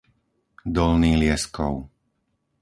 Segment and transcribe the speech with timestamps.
[0.75, 1.75] Dolný Lieskov